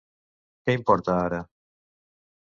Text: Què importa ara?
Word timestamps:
Què 0.69 0.73
importa 0.77 1.17
ara? 1.25 1.41